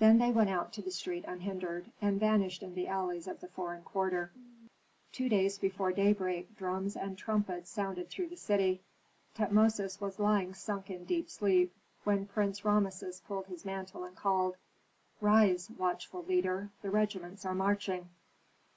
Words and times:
Then 0.00 0.18
they 0.18 0.32
went 0.32 0.50
out 0.50 0.72
to 0.72 0.82
the 0.82 0.90
street 0.90 1.24
unhindered, 1.28 1.92
and 2.02 2.18
vanished 2.18 2.64
in 2.64 2.74
the 2.74 2.88
alleys 2.88 3.28
of 3.28 3.38
the 3.38 3.46
foreign 3.46 3.82
quarter. 3.84 4.32
Two 5.12 5.28
hours 5.32 5.58
before 5.58 5.92
daybreak 5.92 6.56
drums 6.56 6.96
and 6.96 7.16
trumpets 7.16 7.70
sounded 7.70 8.10
through 8.10 8.30
the 8.30 8.36
city. 8.36 8.80
Tutmosis 9.36 10.00
was 10.00 10.18
lying 10.18 10.54
sunk 10.54 10.90
in 10.90 11.04
deep 11.04 11.30
sleep, 11.30 11.72
when 12.02 12.26
Prince 12.26 12.64
Rameses 12.64 13.20
pulled 13.28 13.46
his 13.46 13.64
mantle, 13.64 14.02
and 14.02 14.16
called, 14.16 14.56
"Rise, 15.20 15.70
watchful 15.70 16.24
leader. 16.24 16.70
The 16.82 16.90
regiments 16.90 17.44
are 17.44 17.54
marching!" 17.54 18.08